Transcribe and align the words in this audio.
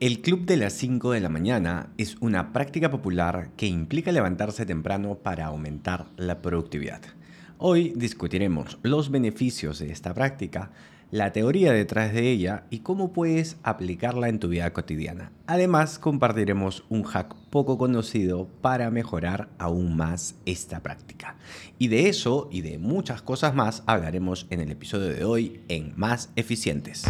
El 0.00 0.20
club 0.20 0.44
de 0.44 0.56
las 0.56 0.74
5 0.74 1.10
de 1.10 1.18
la 1.18 1.28
mañana 1.28 1.88
es 1.98 2.18
una 2.20 2.52
práctica 2.52 2.88
popular 2.88 3.50
que 3.56 3.66
implica 3.66 4.12
levantarse 4.12 4.64
temprano 4.64 5.16
para 5.16 5.46
aumentar 5.46 6.06
la 6.16 6.40
productividad. 6.40 7.00
Hoy 7.58 7.92
discutiremos 7.96 8.78
los 8.84 9.10
beneficios 9.10 9.80
de 9.80 9.90
esta 9.90 10.14
práctica, 10.14 10.70
la 11.10 11.32
teoría 11.32 11.72
detrás 11.72 12.12
de 12.12 12.30
ella 12.30 12.62
y 12.70 12.80
cómo 12.80 13.12
puedes 13.12 13.56
aplicarla 13.64 14.28
en 14.28 14.38
tu 14.38 14.46
vida 14.46 14.72
cotidiana. 14.72 15.32
Además, 15.48 15.98
compartiremos 15.98 16.84
un 16.88 17.02
hack 17.02 17.34
poco 17.50 17.76
conocido 17.76 18.46
para 18.60 18.92
mejorar 18.92 19.48
aún 19.58 19.96
más 19.96 20.36
esta 20.46 20.80
práctica. 20.80 21.34
Y 21.76 21.88
de 21.88 22.08
eso 22.08 22.48
y 22.52 22.60
de 22.60 22.78
muchas 22.78 23.20
cosas 23.20 23.52
más 23.52 23.82
hablaremos 23.86 24.46
en 24.50 24.60
el 24.60 24.70
episodio 24.70 25.08
de 25.08 25.24
hoy 25.24 25.60
en 25.66 25.92
Más 25.96 26.30
Eficientes. 26.36 27.04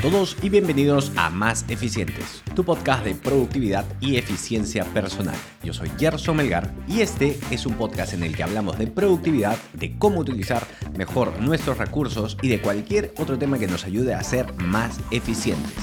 Todos 0.00 0.34
y 0.40 0.48
bienvenidos 0.48 1.12
a 1.16 1.28
Más 1.28 1.66
Eficientes, 1.68 2.42
tu 2.54 2.64
podcast 2.64 3.04
de 3.04 3.14
productividad 3.14 3.84
y 4.00 4.16
eficiencia 4.16 4.84
personal. 4.84 5.36
Yo 5.62 5.74
soy 5.74 5.90
Gerson 5.98 6.36
Melgar 6.36 6.72
y 6.88 7.02
este 7.02 7.38
es 7.50 7.66
un 7.66 7.74
podcast 7.74 8.14
en 8.14 8.22
el 8.22 8.34
que 8.34 8.42
hablamos 8.42 8.78
de 8.78 8.86
productividad, 8.86 9.58
de 9.74 9.98
cómo 9.98 10.20
utilizar 10.20 10.66
mejor 10.96 11.38
nuestros 11.40 11.76
recursos 11.76 12.38
y 12.40 12.48
de 12.48 12.62
cualquier 12.62 13.12
otro 13.18 13.38
tema 13.38 13.58
que 13.58 13.66
nos 13.66 13.84
ayude 13.84 14.14
a 14.14 14.22
ser 14.22 14.54
más 14.54 14.98
eficientes. 15.10 15.74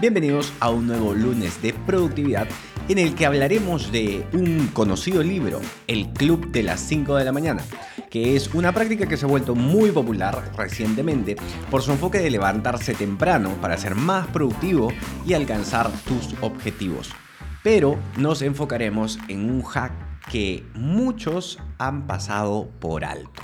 Bienvenidos 0.00 0.54
a 0.60 0.70
un 0.70 0.86
nuevo 0.86 1.12
lunes 1.12 1.60
de 1.60 1.74
productividad 1.74 2.48
en 2.90 2.98
el 2.98 3.14
que 3.14 3.24
hablaremos 3.24 3.92
de 3.92 4.26
un 4.32 4.66
conocido 4.72 5.22
libro, 5.22 5.60
El 5.86 6.08
Club 6.08 6.50
de 6.50 6.64
las 6.64 6.80
5 6.80 7.14
de 7.14 7.24
la 7.24 7.30
mañana, 7.30 7.62
que 8.10 8.34
es 8.34 8.52
una 8.52 8.72
práctica 8.72 9.06
que 9.06 9.16
se 9.16 9.26
ha 9.26 9.28
vuelto 9.28 9.54
muy 9.54 9.92
popular 9.92 10.50
recientemente 10.56 11.36
por 11.70 11.82
su 11.82 11.92
enfoque 11.92 12.18
de 12.18 12.30
levantarse 12.30 12.94
temprano 12.94 13.50
para 13.60 13.78
ser 13.78 13.94
más 13.94 14.26
productivo 14.26 14.92
y 15.24 15.34
alcanzar 15.34 15.88
tus 16.02 16.34
objetivos. 16.40 17.10
Pero 17.62 17.96
nos 18.16 18.42
enfocaremos 18.42 19.20
en 19.28 19.48
un 19.48 19.62
hack 19.62 19.92
que 20.28 20.64
muchos 20.74 21.60
han 21.78 22.08
pasado 22.08 22.70
por 22.80 23.04
alto. 23.04 23.40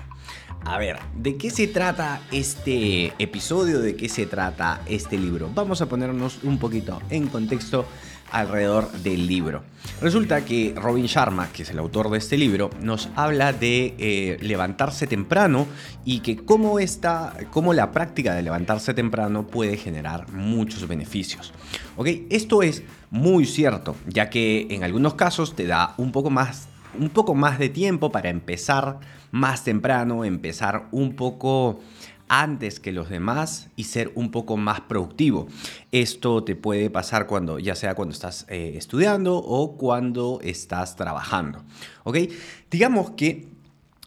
A 0.64 0.78
ver, 0.78 0.98
¿de 1.14 1.36
qué 1.36 1.50
se 1.50 1.68
trata 1.68 2.20
este 2.32 3.12
episodio? 3.20 3.78
¿De 3.78 3.94
qué 3.94 4.08
se 4.08 4.26
trata 4.26 4.80
este 4.86 5.16
libro? 5.16 5.48
Vamos 5.54 5.80
a 5.80 5.86
ponernos 5.86 6.42
un 6.42 6.58
poquito 6.58 7.00
en 7.10 7.28
contexto 7.28 7.86
alrededor 8.30 8.90
del 8.92 9.26
libro. 9.26 9.62
Resulta 10.00 10.44
que 10.44 10.74
Robin 10.76 11.06
Sharma, 11.06 11.48
que 11.52 11.62
es 11.62 11.70
el 11.70 11.78
autor 11.78 12.10
de 12.10 12.18
este 12.18 12.36
libro, 12.36 12.70
nos 12.80 13.08
habla 13.14 13.52
de 13.52 13.94
eh, 13.98 14.36
levantarse 14.40 15.06
temprano 15.06 15.66
y 16.04 16.20
que 16.20 16.36
cómo, 16.36 16.78
esta, 16.78 17.34
cómo 17.50 17.72
la 17.72 17.92
práctica 17.92 18.34
de 18.34 18.42
levantarse 18.42 18.94
temprano 18.94 19.46
puede 19.46 19.76
generar 19.76 20.30
muchos 20.32 20.86
beneficios. 20.86 21.52
¿Ok? 21.96 22.08
Esto 22.30 22.62
es 22.62 22.82
muy 23.10 23.46
cierto, 23.46 23.96
ya 24.06 24.28
que 24.28 24.66
en 24.70 24.84
algunos 24.84 25.14
casos 25.14 25.54
te 25.54 25.66
da 25.66 25.94
un 25.96 26.12
poco 26.12 26.30
más 26.30 26.68
un 26.98 27.10
poco 27.10 27.34
más 27.34 27.58
de 27.58 27.68
tiempo 27.68 28.10
para 28.10 28.30
empezar 28.30 29.00
más 29.30 29.64
temprano, 29.64 30.24
empezar 30.24 30.86
un 30.92 31.14
poco 31.14 31.80
antes 32.28 32.80
que 32.80 32.92
los 32.92 33.08
demás 33.08 33.68
y 33.76 33.84
ser 33.84 34.12
un 34.14 34.30
poco 34.30 34.56
más 34.56 34.80
productivo. 34.82 35.48
Esto 35.92 36.44
te 36.44 36.56
puede 36.56 36.90
pasar 36.90 37.26
cuando, 37.26 37.58
ya 37.58 37.74
sea 37.74 37.94
cuando 37.94 38.12
estás 38.12 38.46
eh, 38.48 38.74
estudiando 38.76 39.36
o 39.36 39.76
cuando 39.76 40.40
estás 40.42 40.96
trabajando. 40.96 41.64
¿Ok? 42.04 42.18
Digamos 42.70 43.10
que 43.10 43.48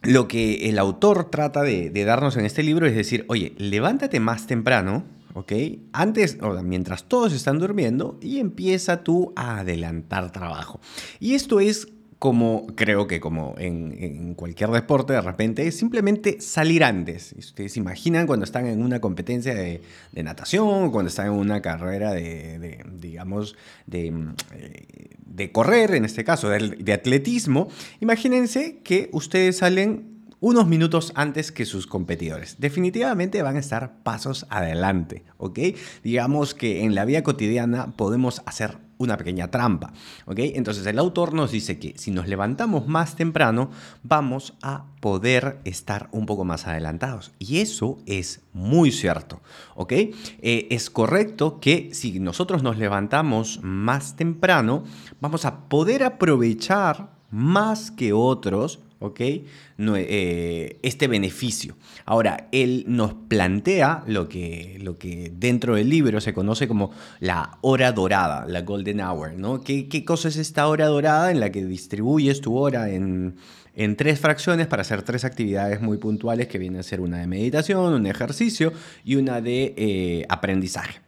lo 0.01 0.27
que 0.27 0.69
el 0.69 0.79
autor 0.79 1.29
trata 1.29 1.61
de, 1.61 1.91
darnos 2.05 2.37
en 2.37 2.45
este 2.45 2.63
libro 2.63 2.87
es 2.87 2.95
decir, 2.95 3.25
oye, 3.27 3.53
levántate 3.57 4.19
más 4.19 4.47
temprano, 4.47 5.03
¿ok? 5.33 5.51
Antes, 5.91 6.37
o 6.41 6.53
mientras 6.63 7.03
todos 7.03 7.33
están 7.33 7.59
durmiendo 7.59 8.17
y 8.21 8.39
empieza 8.39 9.03
tú 9.03 9.33
a 9.35 9.59
adelantar 9.59 10.31
trabajo. 10.31 10.79
Y 11.19 11.33
esto 11.33 11.59
es 11.59 11.89
como 12.19 12.67
creo 12.75 13.07
que 13.07 13.21
como 13.21 13.55
en, 13.57 14.33
cualquier 14.35 14.69
deporte 14.71 15.13
de 15.13 15.21
repente 15.21 15.65
es 15.65 15.77
simplemente 15.77 16.41
salir 16.41 16.83
antes. 16.83 17.33
Ustedes 17.37 17.73
se 17.73 17.80
imaginan 17.80 18.27
cuando 18.27 18.43
están 18.43 18.67
en 18.67 18.83
una 18.83 18.99
competencia 18.99 19.55
de, 19.55 19.81
natación, 20.11 20.91
cuando 20.91 21.08
están 21.08 21.27
en 21.27 21.31
una 21.31 21.61
carrera 21.61 22.11
de, 22.11 22.83
digamos, 22.93 23.55
de, 23.87 24.08
eh, 24.53 25.15
de, 25.25 25.52
correr, 25.53 25.95
en 25.95 26.03
este 26.03 26.25
caso, 26.25 26.49
de, 26.49 26.93
atletismo, 26.93 27.69
imagínense 28.02 28.79
que 28.83 29.09
ustedes 29.13 29.58
salen 29.58 30.19
unos 30.41 30.67
minutos 30.67 31.13
antes 31.15 31.53
que 31.53 31.65
sus 31.65 31.87
competidores. 31.87 32.58
Definitivamente 32.59 33.41
van 33.41 33.55
a 33.55 33.59
estar 33.59 34.03
pasos 34.03 34.45
adelante, 34.49 35.23
¿ok? 35.37 35.59
Digamos 36.03 36.53
que 36.53 36.83
en 36.83 36.95
la 36.95 37.05
vida 37.05 37.23
cotidiana 37.23 37.93
podemos 37.95 38.41
hacer 38.45 38.89
una 38.99 39.17
pequeña 39.17 39.49
trampa. 39.49 39.92
¿ok? 40.27 40.37
Entonces 40.39 40.86
el 40.86 40.99
autor 40.99 41.33
nos 41.33 41.52
dice 41.52 41.80
que 41.80 41.98
si 41.98 42.11
nos 42.11 42.27
levantamos 42.27 42.87
más 42.87 43.15
temprano, 43.15 43.71
vamos 44.04 44.54
a 44.61 44.86
poder 44.99 45.60
estar 45.64 46.10
un 46.11 46.27
poco 46.27 46.45
más 46.45 46.67
adelantados. 46.67 47.32
Y 47.39 47.59
eso 47.59 47.98
es 48.05 48.42
muy 48.54 48.92
cierto. 48.92 49.42
¿ok? 49.76 49.93
Eh, 49.93 50.67
es 50.70 50.89
correcto 50.89 51.59
que 51.59 51.89
si 51.93 52.20
nosotros 52.20 52.61
nos 52.61 52.77
levantamos 52.77 53.59
más 53.64 54.15
temprano, 54.15 54.83
vamos 55.20 55.45
a 55.45 55.70
poder 55.70 56.04
aprovechar 56.04 57.17
más 57.32 57.92
que 57.92 58.14
otros 58.14 58.80
¿ok? 58.99 59.20
Eh, 59.21 60.80
este 60.83 61.08
beneficio. 61.08 61.76
Ahora, 62.05 62.48
él 62.52 62.86
nos 62.87 63.14
plantea 63.14 64.04
lo 64.08 64.30
que, 64.30 64.77
lo 64.82 64.98
que 64.98 65.32
dentro 65.36 65.76
del 65.76 65.89
libro 65.89 66.21
se 66.21 66.33
conoce 66.33 66.67
como 66.67 66.92
la 67.20 67.58
hora 67.61 67.92
dorada, 67.92 68.45
la 68.45 68.61
golden 68.61 69.02
hour, 69.02 69.33
¿no? 69.33 69.61
¿Qué, 69.61 69.88
qué 69.88 70.05
cosa 70.05 70.27
es 70.27 70.38
esta 70.38 70.67
hora 70.67 70.88
dorada 70.88 71.32
en 71.32 71.39
la 71.39 71.52
que 71.52 71.65
distribuyes 71.65 72.42
tu 72.42 72.58
hora 72.58 72.89
en, 72.89 73.36
en 73.76 73.95
tres 73.95 74.20
fracciones 74.20 74.67
para 74.67 74.82
hacer 74.82 75.02
tres 75.04 75.23
actividades 75.23 75.82
muy 75.82 75.98
puntuales 75.98 76.48
que 76.48 76.58
vienen 76.58 76.80
a 76.82 76.83
ser 76.83 77.02
una 77.02 77.20
de 77.20 77.27
meditación, 77.27 77.93
un 77.93 78.05
ejercicio 78.05 78.73
y 79.05 79.15
una 79.15 79.42
de 79.42 79.73
eh, 79.77 80.26
aprendizaje? 80.30 80.99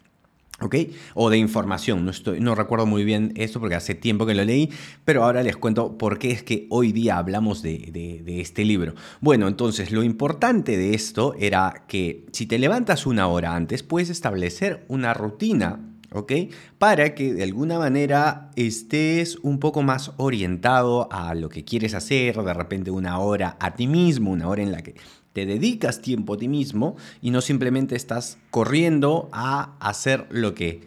¿Ok? 0.62 0.76
O 1.16 1.30
de 1.30 1.38
información. 1.38 2.06
No, 2.06 2.12
estoy, 2.12 2.40
no 2.40 2.56
recuerdo 2.56 2.86
muy 2.86 3.04
bien 3.04 3.34
esto 3.36 3.60
porque 3.60 3.76
hace 3.76 3.96
tiempo 3.96 4.26
que 4.26 4.36
lo 4.36 4.44
leí, 4.44 4.70
pero 5.06 5.24
ahora 5.24 5.44
les 5.44 5.58
cuento 5.58 5.98
por 5.98 6.20
qué 6.20 6.32
es 6.32 6.44
que 6.44 6.68
hoy 6.70 6.92
día 6.92 7.18
hablamos 7.18 7.62
de, 7.62 7.90
de, 7.92 8.42
este 8.42 8.64
libro. 8.64 8.94
Bueno, 9.20 9.48
entonces 9.48 9.92
lo 9.92 10.04
importante 10.04 10.78
de 10.78 10.94
esto 10.94 11.36
era 11.40 11.86
que 11.88 12.26
si 12.32 12.46
te 12.46 12.60
levantas 12.60 13.06
una 13.06 13.28
hora 13.28 13.56
antes, 13.56 13.84
puedes 13.84 14.10
establecer 14.10 14.86
una 14.88 15.14
rutina 15.14 15.80
¿ok? 16.14 16.34
Para 16.78 17.16
que 17.16 17.34
de 17.34 17.44
alguna 17.44 17.80
manera 17.80 18.52
estés 18.56 19.38
un 19.38 19.60
poco 19.60 19.82
más 19.82 20.12
orientado 20.18 21.12
a 21.12 21.34
lo 21.36 21.50
que 21.50 21.64
quieres 21.64 21.94
hacer, 21.94 22.36
de 22.36 22.54
repente 22.54 22.92
una 22.92 23.20
hora 23.20 23.58
a 23.60 23.76
ti 23.76 23.88
mismo, 23.88 24.32
una 24.32 24.48
hora 24.48 24.62
en 24.62 24.72
la 24.72 24.82
que 24.82 24.96
te 25.34 25.46
dedicas 25.46 26.02
tiempo 26.02 26.34
a 26.34 26.38
ti 26.38 26.48
mismo 26.48 26.96
y 27.22 27.32
no 27.32 27.42
simplemente 27.42 27.96
estás 27.96 28.38
corriendo 28.50 29.30
a 29.32 29.76
hacer 29.80 30.28
lo 30.30 30.54
que 30.54 30.82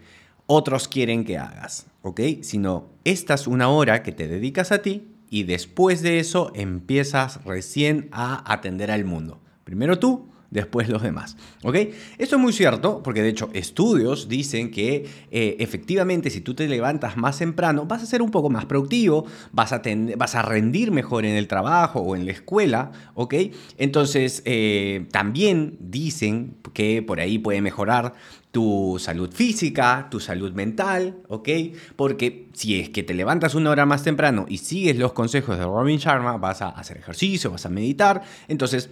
otros 0.47 0.88
quieren 0.88 1.25
que 1.25 1.38
hagas, 1.38 1.87
¿ok? 2.03 2.21
Sino 2.43 2.88
esta 3.05 3.34
es 3.34 3.47
una 3.47 3.69
hora 3.69 4.03
que 4.03 4.12
te 4.12 4.28
dedicas 4.28 4.72
a 4.72 4.82
ti 4.82 5.09
y 5.31 5.44
después 5.44 6.03
de 6.03 6.19
eso 6.19 6.53
empiezas 6.55 7.43
recién 7.44 8.09
a 8.12 8.53
atender 8.53 8.91
al 8.91 9.05
mundo. 9.05 9.41
Primero 9.65 9.99
tú, 9.99 10.28
después 10.54 10.88
los 10.88 11.03
demás. 11.03 11.37
¿Ok? 11.62 11.75
Esto 12.16 12.37
es 12.37 12.42
muy 12.42 12.53
cierto, 12.54 13.03
porque 13.03 13.22
de 13.22 13.28
hecho 13.28 13.50
estudios 13.53 14.28
dicen 14.28 14.70
que 14.70 15.04
eh, 15.31 15.56
efectivamente 15.59 16.31
si 16.31 16.41
tú 16.41 16.54
te 16.54 16.66
levantas 16.69 17.16
más 17.19 17.38
temprano, 17.38 17.84
vas 17.84 18.03
a 18.03 18.06
ser 18.06 18.22
un 18.22 18.31
poco 18.31 18.48
más 18.48 18.64
productivo, 18.64 19.26
vas 19.53 19.72
a, 19.72 20.43
rendir 20.43 20.93
mejor 20.93 21.25
en 21.25 21.34
el 21.34 21.48
trabajo 21.48 22.00
o 22.00 22.14
en 22.16 22.25
la 22.25 22.32
escuela, 22.32 22.93
¿ok? 23.14 23.34
Entonces, 23.78 24.43
eh, 24.44 25.06
también 25.11 25.76
dicen 25.81 26.55
que 26.73 27.02
por 27.02 27.19
ahí 27.19 27.38
puede 27.38 27.61
mejorar 27.61 28.14
tu 28.55 28.99
salud 29.00 29.32
física, 29.32 30.06
tu 30.12 30.20
salud 30.20 30.52
mental, 30.52 31.17
¿ok? 31.28 31.49
Porque 31.96 32.46
si 32.52 32.78
es 32.78 32.88
que 32.90 33.02
te 33.02 33.12
levantas 33.12 33.56
una 33.56 33.70
hora 33.70 33.84
más 33.84 34.05
temprano 34.05 34.46
y 34.49 34.58
sigues 34.58 34.96
los 34.96 35.12
consejos 35.12 35.58
de 35.58 35.64
Robin 35.64 35.99
Sharma, 35.99 36.37
vas 36.37 36.62
a 36.62 36.69
hacer 36.69 36.99
ejercicio, 36.99 37.50
vas 37.50 37.67
a 37.67 37.69
meditar, 37.69 38.23
entonces 38.46 38.90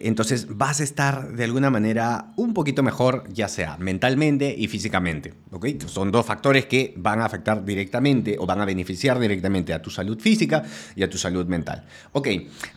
entonces 0.00 0.56
vas 0.56 0.80
a 0.80 0.84
estar 0.84 1.32
de 1.32 1.44
alguna 1.44 1.70
manera 1.70 2.32
un 2.36 2.54
poquito 2.54 2.82
mejor, 2.82 3.24
ya 3.32 3.48
sea 3.48 3.76
mentalmente 3.78 4.54
y 4.56 4.66
físicamente. 4.68 5.34
¿okay? 5.50 5.78
Son 5.86 6.10
dos 6.10 6.26
factores 6.26 6.66
que 6.66 6.94
van 6.96 7.20
a 7.20 7.24
afectar 7.24 7.64
directamente 7.64 8.36
o 8.38 8.46
van 8.46 8.60
a 8.60 8.64
beneficiar 8.64 9.18
directamente 9.18 9.72
a 9.72 9.80
tu 9.80 9.90
salud 9.90 10.18
física 10.18 10.64
y 10.96 11.02
a 11.02 11.10
tu 11.10 11.18
salud 11.18 11.46
mental. 11.46 11.84
Ok, 12.12 12.28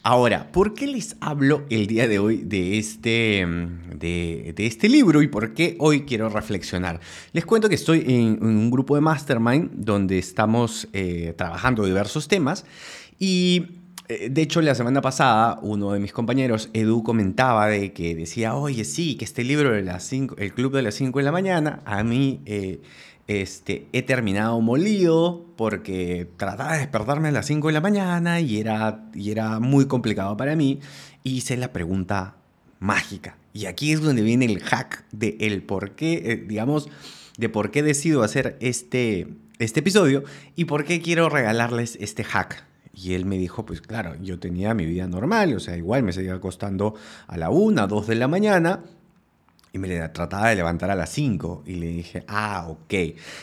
ahora, 0.03 0.51
¿por 0.51 0.73
qué 0.73 0.87
les 0.87 1.15
hablo 1.19 1.65
el 1.69 1.87
día 1.87 2.07
de 2.07 2.19
hoy 2.19 2.37
de 2.43 2.77
este, 2.77 3.45
mm, 3.45 3.97
de, 3.97 4.53
este 4.57 4.89
libro 4.89 5.21
y 5.21 5.27
por 5.27 5.53
qué 5.53 5.75
hoy 5.79 6.01
quiero 6.01 6.29
reflexionar? 6.29 6.99
Les 7.33 7.45
cuento 7.45 7.69
que 7.69 7.75
estoy 7.75 8.03
en, 8.07 8.43
un 8.43 8.69
grupo 8.69 8.95
de 8.95 9.01
mastermind 9.01 9.71
donde 9.73 10.19
estamos 10.19 10.87
eh, 10.93 11.33
trabajando 11.35 11.85
diversos 11.85 12.27
temas 12.27 12.65
y 13.17 13.81
Eh, 13.81 13.81
de 14.29 14.41
hecho, 14.41 14.61
la 14.61 14.75
semana 14.75 15.01
pasada, 15.01 15.59
uno 15.61 15.91
de 15.91 15.99
mis 15.99 16.13
compañeros, 16.13 16.69
Edu, 16.73 17.03
comentaba 17.03 17.67
de 17.67 17.93
que 17.93 18.15
decía, 18.15 18.55
oye, 18.55 18.83
sí, 18.83 19.15
que 19.15 19.25
este 19.25 19.43
libro 19.43 19.71
de 19.71 19.81
las 19.83 20.03
cinco, 20.03 20.35
El 20.37 20.53
Club 20.53 20.73
de 20.73 20.81
las 20.81 20.95
5 20.95 21.19
de 21.19 21.25
la 21.25 21.31
mañana, 21.31 21.81
a 21.85 22.03
mí 22.03 22.41
eh, 22.45 22.81
este, 23.27 23.87
he 23.93 24.01
terminado 24.01 24.59
molido 24.61 25.45
porque 25.55 26.27
trataba 26.37 26.73
de 26.73 26.79
despertarme 26.79 27.29
a 27.29 27.31
las 27.31 27.45
5 27.45 27.67
de 27.67 27.73
la 27.73 27.81
mañana 27.81 28.39
y 28.41 28.59
era, 28.59 29.05
y 29.13 29.31
era 29.31 29.59
muy 29.59 29.85
complicado 29.85 30.35
para 30.35 30.55
mí. 30.55 30.79
Y 31.23 31.37
hice 31.37 31.55
la 31.57 31.71
pregunta 31.71 32.35
mágica. 32.79 33.37
Y 33.53 33.65
aquí 33.65 33.91
es 33.91 34.01
donde 34.01 34.21
viene 34.21 34.45
el 34.45 34.61
hack 34.61 35.05
de 35.11 35.37
el 35.39 35.63
por 35.63 35.91
qué, 35.91 36.13
eh, 36.25 36.45
digamos, 36.47 36.89
de 37.37 37.49
por 37.49 37.71
qué 37.71 37.83
decido 37.83 38.23
hacer 38.23 38.57
este, 38.59 39.27
este 39.59 39.79
episodio 39.81 40.23
y 40.55 40.65
por 40.65 40.83
qué 40.83 41.01
quiero 41.01 41.29
regalarles 41.29 41.97
este 42.01 42.23
hack. 42.23 42.70
Y 42.93 43.13
él 43.13 43.25
me 43.25 43.38
dijo, 43.38 43.65
pues 43.65 43.81
claro, 43.81 44.15
yo 44.21 44.39
tenía 44.39 44.73
mi 44.73 44.85
vida 44.85 45.07
normal, 45.07 45.53
o 45.53 45.59
sea, 45.59 45.77
igual 45.77 46.03
me 46.03 46.13
seguía 46.13 46.33
acostando 46.33 46.95
a 47.27 47.38
la 47.38 47.49
1, 47.49 47.88
2 47.88 48.07
de 48.07 48.15
la 48.15 48.27
mañana, 48.27 48.81
y 49.73 49.77
me 49.77 49.88
le 49.88 50.07
trataba 50.09 50.49
de 50.49 50.55
levantar 50.55 50.91
a 50.91 50.95
las 50.95 51.09
5 51.11 51.63
y 51.65 51.75
le 51.75 51.88
dije, 51.88 52.23
ah, 52.27 52.67
ok. 52.67 52.93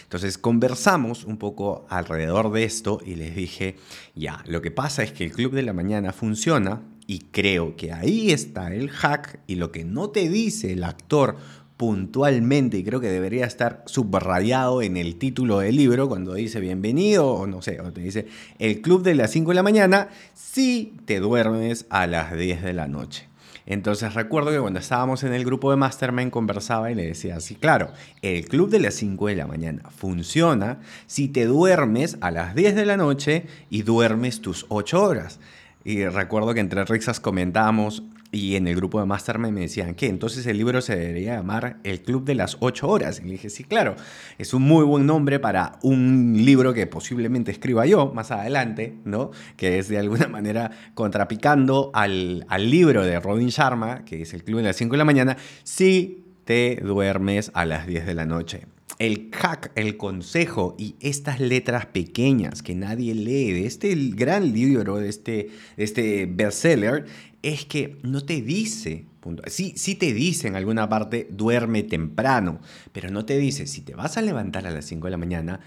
Entonces 0.02 0.36
conversamos 0.36 1.24
un 1.24 1.38
poco 1.38 1.86
alrededor 1.88 2.52
de 2.52 2.64
esto 2.64 3.00
y 3.04 3.14
les 3.14 3.34
dije, 3.34 3.76
ya, 4.14 4.42
lo 4.46 4.60
que 4.60 4.70
pasa 4.70 5.02
es 5.02 5.12
que 5.12 5.24
el 5.24 5.32
Club 5.32 5.52
de 5.52 5.62
la 5.62 5.72
Mañana 5.72 6.12
funciona 6.12 6.82
y 7.06 7.20
creo 7.30 7.76
que 7.76 7.92
ahí 7.92 8.30
está 8.30 8.74
el 8.74 8.90
hack 8.90 9.40
y 9.46 9.54
lo 9.54 9.72
que 9.72 9.84
no 9.84 10.10
te 10.10 10.28
dice 10.28 10.72
el 10.72 10.84
actor 10.84 11.36
puntualmente 11.78 12.76
y 12.76 12.84
creo 12.84 13.00
que 13.00 13.08
debería 13.08 13.46
estar 13.46 13.84
subrayado 13.86 14.82
en 14.82 14.96
el 14.96 15.16
título 15.16 15.60
del 15.60 15.76
libro 15.76 16.08
cuando 16.08 16.34
dice 16.34 16.58
bienvenido 16.58 17.28
o 17.28 17.46
no 17.46 17.62
sé, 17.62 17.80
o 17.80 17.92
te 17.92 18.00
dice 18.00 18.26
el 18.58 18.82
club 18.82 19.02
de 19.04 19.14
las 19.14 19.30
5 19.30 19.52
de 19.52 19.54
la 19.54 19.62
mañana 19.62 20.08
si 20.34 20.92
te 21.06 21.20
duermes 21.20 21.86
a 21.88 22.08
las 22.08 22.36
10 22.36 22.62
de 22.64 22.72
la 22.72 22.88
noche. 22.88 23.28
Entonces 23.64 24.14
recuerdo 24.14 24.50
que 24.50 24.58
cuando 24.58 24.80
estábamos 24.80 25.22
en 25.22 25.32
el 25.32 25.44
grupo 25.44 25.70
de 25.70 25.76
Mastermind 25.76 26.32
conversaba 26.32 26.90
y 26.90 26.96
le 26.96 27.06
decía 27.06 27.36
así, 27.36 27.54
claro, 27.54 27.92
el 28.22 28.48
club 28.48 28.70
de 28.70 28.80
las 28.80 28.94
5 28.94 29.28
de 29.28 29.36
la 29.36 29.46
mañana 29.46 29.82
funciona 29.96 30.80
si 31.06 31.28
te 31.28 31.44
duermes 31.44 32.18
a 32.20 32.32
las 32.32 32.56
10 32.56 32.74
de 32.74 32.86
la 32.86 32.96
noche 32.96 33.46
y 33.70 33.82
duermes 33.82 34.40
tus 34.40 34.66
8 34.68 35.00
horas. 35.00 35.38
Y 35.84 36.04
recuerdo 36.06 36.54
que 36.54 36.60
entre 36.60 36.84
risas 36.86 37.20
comentamos 37.20 38.02
y 38.30 38.56
en 38.56 38.68
el 38.68 38.76
grupo 38.76 39.00
de 39.00 39.06
Mastermind 39.06 39.54
me 39.54 39.62
decían 39.62 39.94
que 39.94 40.06
entonces 40.06 40.46
el 40.46 40.58
libro 40.58 40.80
se 40.82 40.96
debería 40.96 41.36
llamar 41.36 41.78
El 41.82 42.02
Club 42.02 42.24
de 42.24 42.34
las 42.34 42.58
8 42.60 42.88
Horas. 42.88 43.20
Y 43.20 43.24
le 43.24 43.32
dije, 43.32 43.48
sí, 43.48 43.64
claro, 43.64 43.96
es 44.36 44.52
un 44.52 44.62
muy 44.62 44.84
buen 44.84 45.06
nombre 45.06 45.38
para 45.40 45.78
un 45.82 46.34
libro 46.44 46.74
que 46.74 46.86
posiblemente 46.86 47.50
escriba 47.50 47.86
yo 47.86 48.12
más 48.12 48.30
adelante, 48.30 48.98
¿no? 49.04 49.30
Que 49.56 49.78
es 49.78 49.88
de 49.88 49.98
alguna 49.98 50.28
manera 50.28 50.70
contrapicando 50.94 51.90
al, 51.94 52.44
al 52.48 52.70
libro 52.70 53.02
de 53.04 53.18
Robin 53.18 53.48
Sharma, 53.48 54.04
que 54.04 54.22
es 54.22 54.34
El 54.34 54.44
Club 54.44 54.58
de 54.58 54.64
las 54.64 54.76
5 54.76 54.92
de 54.92 54.98
la 54.98 55.04
mañana, 55.04 55.36
si 55.62 56.24
te 56.44 56.80
duermes 56.82 57.50
a 57.54 57.64
las 57.64 57.86
10 57.86 58.06
de 58.06 58.14
la 58.14 58.26
noche 58.26 58.66
el 58.98 59.30
hack, 59.32 59.72
el 59.74 59.96
consejo 59.96 60.74
y 60.78 60.96
estas 61.00 61.40
letras 61.40 61.86
pequeñas 61.86 62.62
que 62.62 62.74
nadie 62.74 63.14
lee 63.14 63.52
de 63.52 63.66
este 63.66 63.94
gran 63.94 64.52
libro, 64.52 64.96
de 64.96 65.08
este, 65.08 65.50
este 65.76 66.26
bestseller, 66.26 67.06
es 67.42 67.64
que 67.64 67.98
no 68.02 68.24
te 68.24 68.42
dice, 68.42 69.06
Sí, 69.46 69.74
sí 69.76 69.94
te 69.94 70.12
dice 70.12 70.48
en 70.48 70.56
alguna 70.56 70.88
parte, 70.88 71.28
duerme 71.30 71.82
temprano, 71.82 72.60
pero 72.92 73.10
no 73.10 73.24
te 73.24 73.36
dice, 73.38 73.66
si 73.66 73.82
te 73.82 73.94
vas 73.94 74.16
a 74.16 74.22
levantar 74.22 74.66
a 74.66 74.70
las 74.70 74.86
5 74.86 75.06
de 75.06 75.10
la 75.10 75.16
mañana, 75.16 75.60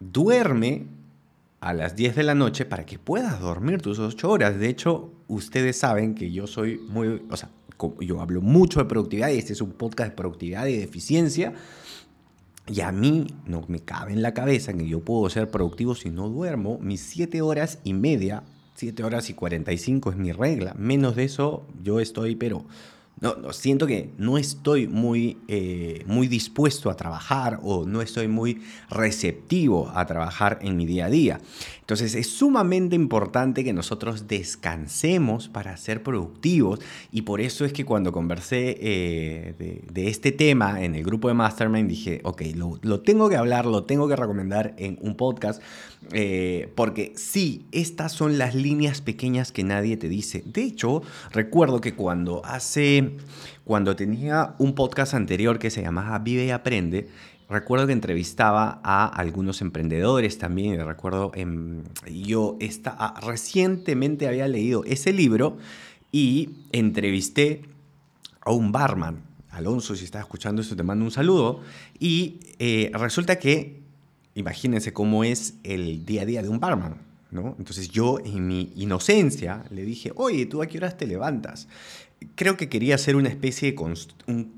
duerme 0.00 0.86
a 1.60 1.72
las 1.74 1.96
10 1.96 2.16
de 2.16 2.22
la 2.22 2.34
noche 2.34 2.64
para 2.64 2.84
que 2.86 2.98
puedas 2.98 3.40
dormir 3.40 3.82
tus 3.82 3.98
8 3.98 4.30
horas. 4.30 4.58
De 4.58 4.68
hecho, 4.68 5.12
ustedes 5.28 5.78
saben 5.78 6.14
que 6.14 6.30
yo 6.32 6.46
soy 6.46 6.78
muy, 6.78 7.22
o 7.30 7.36
sea, 7.36 7.50
yo 8.00 8.20
hablo 8.20 8.40
mucho 8.40 8.80
de 8.80 8.86
productividad 8.86 9.28
y 9.28 9.38
este 9.38 9.52
es 9.52 9.60
un 9.60 9.72
podcast 9.72 10.10
de 10.10 10.16
productividad 10.16 10.66
y 10.66 10.76
de 10.76 10.82
eficiencia. 10.82 11.54
Y 12.68 12.80
a 12.80 12.90
mí 12.90 13.26
no 13.46 13.64
me 13.68 13.80
cabe 13.80 14.12
en 14.12 14.22
la 14.22 14.34
cabeza 14.34 14.72
que 14.72 14.88
yo 14.88 15.00
puedo 15.00 15.28
ser 15.30 15.50
productivo 15.50 15.94
si 15.94 16.10
no 16.10 16.28
duermo 16.28 16.78
mis 16.80 17.00
7 17.00 17.40
horas 17.42 17.78
y 17.84 17.94
media 17.94 18.42
7 18.76 19.04
horas 19.04 19.30
y 19.30 19.34
45 19.34 20.10
es 20.10 20.16
mi 20.16 20.32
regla. 20.32 20.74
Menos 20.74 21.16
de 21.16 21.24
eso 21.24 21.66
yo 21.82 21.98
estoy, 21.98 22.36
pero 22.36 22.64
no, 23.18 23.50
siento 23.54 23.86
que 23.86 24.10
no 24.18 24.36
estoy 24.36 24.88
muy, 24.88 25.38
eh, 25.48 26.04
muy 26.06 26.28
dispuesto 26.28 26.90
a 26.90 26.96
trabajar 26.96 27.60
o 27.62 27.86
no 27.86 28.02
estoy 28.02 28.28
muy 28.28 28.60
receptivo 28.90 29.90
a 29.94 30.04
trabajar 30.04 30.58
en 30.60 30.76
mi 30.76 30.84
día 30.84 31.06
a 31.06 31.10
día. 31.10 31.40
Entonces 31.80 32.14
es 32.14 32.28
sumamente 32.28 32.94
importante 32.94 33.64
que 33.64 33.72
nosotros 33.72 34.28
descansemos 34.28 35.48
para 35.48 35.76
ser 35.78 36.02
productivos 36.02 36.80
y 37.10 37.22
por 37.22 37.40
eso 37.40 37.64
es 37.64 37.72
que 37.72 37.86
cuando 37.86 38.12
conversé 38.12 38.76
eh, 38.80 39.82
de, 39.90 40.08
este 40.08 40.30
tema 40.30 40.82
en 40.82 40.94
el 40.94 41.02
grupo 41.02 41.28
de 41.28 41.34
Mastermind 41.34 41.88
dije, 41.88 42.20
ok, 42.22 42.42
lo, 42.54 42.78
lo, 42.82 43.00
tengo 43.00 43.30
que 43.30 43.36
hablar, 43.36 43.64
lo 43.64 43.84
tengo 43.84 44.08
que 44.08 44.16
recomendar 44.16 44.74
en 44.76 44.98
un 45.00 45.16
podcast 45.16 45.62
eh, 46.12 46.72
porque 46.74 47.12
sí, 47.16 47.66
estas 47.72 48.12
son 48.12 48.38
las 48.38 48.54
líneas 48.54 49.00
pequeñas 49.00 49.52
que 49.52 49.64
nadie 49.64 49.96
te 49.96 50.08
dice. 50.08 50.42
De 50.46 50.62
hecho, 50.62 51.02
recuerdo 51.32 51.80
que 51.80 51.94
cuando 51.94 52.44
hace 52.44 53.16
cuando 53.64 53.96
tenía 53.96 54.54
un 54.58 54.74
podcast 54.74 55.14
anterior 55.14 55.58
que 55.58 55.70
se 55.70 55.82
llamaba 55.82 56.18
Vive 56.20 56.46
y 56.46 56.50
Aprende, 56.50 57.08
recuerdo 57.48 57.88
que 57.88 57.92
entrevistaba 57.92 58.80
a 58.84 59.06
algunos 59.06 59.60
emprendedores 59.60 60.38
también. 60.38 60.84
recuerdo, 60.86 61.32
en, 61.34 61.82
yo 62.08 62.58
ah, 62.84 63.20
recientemente 63.22 64.28
había 64.28 64.46
leído 64.46 64.84
ese 64.84 65.12
libro 65.12 65.56
y 66.12 66.50
entrevisté 66.72 67.62
a 68.40 68.52
un 68.52 68.70
barman. 68.70 69.24
Alonso, 69.50 69.96
si 69.96 70.04
estás 70.04 70.20
escuchando 70.22 70.62
esto, 70.62 70.76
te 70.76 70.82
mando 70.82 71.04
un 71.04 71.10
saludo. 71.10 71.60
Y 71.98 72.40
eh, 72.58 72.90
resulta 72.94 73.38
que, 73.38 73.82
imagínense 74.36 74.92
cómo 74.92 75.24
es 75.24 75.54
el 75.64 76.06
día 76.06 76.22
a 76.22 76.26
día 76.26 76.42
de 76.42 76.48
un 76.48 76.60
barman. 76.60 77.02
¿no? 77.32 77.56
Entonces 77.58 77.88
yo, 77.88 78.20
en 78.24 78.46
mi 78.46 78.72
inocencia, 78.76 79.64
le 79.70 79.82
dije, 79.82 80.12
oye, 80.14 80.46
¿tú 80.46 80.62
a 80.62 80.66
qué 80.68 80.78
horas 80.78 80.96
te 80.96 81.06
levantas? 81.06 81.66
creo 82.34 82.56
que 82.56 82.68
quería 82.68 82.94
hacer 82.94 83.16
una 83.16 83.28
especie 83.28 83.72
de, 83.72 83.96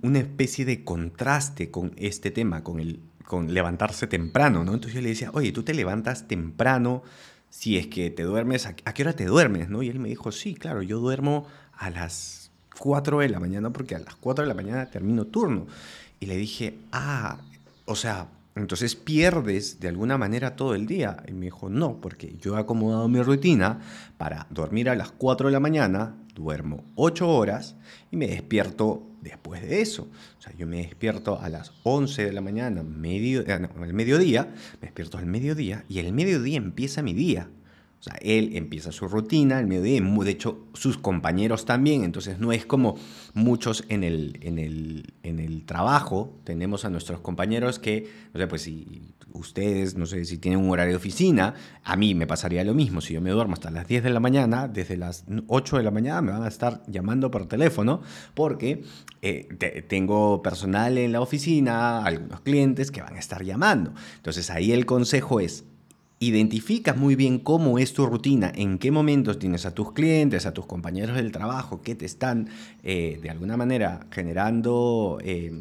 una 0.03 0.19
especie 0.19 0.65
de 0.65 0.85
contraste 0.85 1.71
con 1.71 1.93
este 1.97 2.31
tema, 2.31 2.63
con, 2.63 2.81
el, 2.81 3.01
con 3.25 3.53
levantarse 3.53 4.07
temprano, 4.07 4.65
¿no? 4.65 4.75
Entonces 4.75 4.95
yo 4.95 5.01
le 5.01 5.11
decía, 5.11 5.31
oye, 5.33 5.53
tú 5.53 5.63
te 5.63 5.75
levantas 5.75 6.29
temprano, 6.29 7.03
si 7.51 7.77
es 7.77 7.87
que 7.87 8.11
te 8.11 8.23
duermes, 8.23 8.67
¿a, 8.67 8.75
qué 8.75 9.03
hora 9.03 9.15
te 9.15 9.25
duermes? 9.25 9.69
¿no? 9.69 9.83
Y 9.83 9.89
él 9.89 9.99
me 9.99 10.09
dijo, 10.09 10.33
sí, 10.33 10.55
claro, 10.55 10.83
yo 10.83 10.99
duermo 11.01 11.47
a 11.77 11.91
las 11.91 12.51
4 12.79 13.21
de 13.21 13.29
la 13.29 13.41
mañana 13.41 13.71
porque 13.71 13.95
a 13.95 14.01
las 14.01 14.15
4 14.17 14.45
de 14.45 14.49
la 14.49 14.55
mañana 14.55 14.91
termino 14.91 15.25
turno. 15.25 15.67
Y 16.21 16.27
le 16.27 16.37
dije, 16.37 16.79
ah, 16.93 17.39
o 17.87 17.97
sea, 17.97 18.29
entonces 18.61 18.95
pierdes 18.97 19.81
de 19.81 19.89
alguna 19.89 20.19
manera 20.19 20.57
todo 20.57 20.75
el 20.75 20.87
día. 20.87 21.23
Y 21.27 21.33
me 21.33 21.47
dijo, 21.47 21.69
no, 21.69 22.01
porque 22.01 22.37
yo 22.41 22.57
he 22.57 22.61
acomodado 22.61 23.09
mi 23.09 23.23
rutina 23.23 23.81
para 24.17 24.47
dormir 24.51 24.89
a 24.89 24.95
las 24.95 25.11
4 25.13 25.49
de 25.49 25.53
la 25.53 25.61
mañana, 25.61 26.17
duermo 26.35 26.85
8 26.95 27.29
horas 27.29 27.77
y 28.11 28.17
me 28.17 28.27
despierto 28.29 29.03
después 29.21 29.63
de 29.63 29.81
eso. 29.81 30.09
O 30.39 30.43
sea, 30.43 30.53
yo 30.57 30.67
me 30.67 30.79
despierto 30.79 31.41
a 31.41 31.49
las 31.49 31.73
11 31.83 32.27
de 32.27 32.33
la 32.33 32.41
mañana, 32.41 32.83
medio, 32.83 33.43
eh, 33.43 33.53
al 33.53 33.95
mediodía, 33.95 34.55
me 34.81 34.87
despierto 34.89 35.19
al 35.19 35.27
mediodía 35.27 35.85
y 35.89 35.99
el 35.99 36.13
mediodía 36.13 36.57
empieza 36.57 37.03
mi 37.03 37.15
día. 37.15 37.49
O 38.01 38.03
sea, 38.03 38.15
él 38.23 38.53
empieza 38.55 38.93
su 38.93 39.09
rutina 39.09 39.59
al 39.59 39.67
mediodía, 39.67 40.01
de 40.01 40.31
hecho 40.31 40.69
sus 40.75 40.99
compañeros 40.99 41.65
también, 41.65 42.05
entonces 42.05 42.39
no 42.39 42.53
es 42.53 42.65
como 42.65 42.97
muchos 43.35 43.85
en 43.89 44.05
el, 44.05 44.39
en 44.43 44.61
el, 44.61 45.15
en 45.25 45.41
el 45.41 45.65
trabajo, 45.67 46.39
tenemos 46.45 46.85
a 46.85 46.91
nuestros 46.91 47.21
compañeros 47.21 47.81
que, 47.81 48.09
no 48.33 48.41
sé, 48.41 48.47
pues 48.47 48.63
si 48.63 49.15
ustedes, 49.33 49.97
no 49.97 50.07
sé, 50.07 50.25
si 50.25 50.39
tienen 50.39 50.61
un 50.61 50.71
horario 50.71 50.93
de 50.93 50.97
oficina, 50.97 51.55
a 51.83 51.97
mí 51.97 52.15
me 52.15 52.27
pasaría 52.27 52.63
lo 52.65 52.73
mismo, 52.73 53.01
si 53.01 53.15
yo 53.15 53.21
me 53.21 53.31
duermo 53.31 53.55
hasta 53.55 53.71
las 53.71 53.89
10 53.89 54.05
de 54.05 54.11
la 54.11 54.21
mañana, 54.21 54.69
desde 54.69 54.97
las 54.97 55.25
8 55.49 55.79
de 55.79 55.83
la 55.83 55.91
mañana 55.91 56.23
me 56.23 56.33
van 56.33 56.45
a 56.45 56.49
estar 56.49 56.83
llamando 56.87 57.31
por 57.31 57.47
teléfono 57.47 58.03
porque 58.35 58.85
eh, 59.23 59.85
tengo 59.89 60.41
personal 60.43 60.99
en 60.99 61.13
la 61.13 61.21
oficina, 61.21 62.05
algunos 62.05 62.41
clientes 62.41 62.91
que 62.91 63.03
van 63.03 63.17
a 63.17 63.19
estar 63.19 63.45
llamando. 63.45 63.93
Entonces 64.17 64.51
ahí 64.51 64.73
el 64.73 64.87
consejo 64.87 65.41
es, 65.41 65.65
identificas 66.21 66.97
muy 66.97 67.15
bien 67.15 67.39
cómo 67.39 67.79
es 67.79 67.93
tu 67.93 68.07
rutina, 68.07 68.53
en 68.55 68.79
qué 68.79 68.91
momentos 68.91 69.39
tienes 69.39 69.67
a 69.67 69.75
tus 69.75 69.93
clientes, 69.93 70.47
a 70.47 70.53
tus 70.53 70.67
compañeros 70.67 71.17
del 71.17 71.33
trabajo 71.33 71.83
que 71.83 71.95
te 71.95 72.07
están 72.07 72.49
eh, 72.83 73.19
de 73.23 73.31
alguna 73.31 73.57
manera 73.57 74.07
generando... 74.11 75.19
Eh, 75.23 75.53